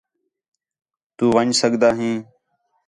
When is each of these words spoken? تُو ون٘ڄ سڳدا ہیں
تُو 1.15 1.25
ون٘ڄ 1.35 1.49
سڳدا 1.61 1.89
ہیں 1.99 2.17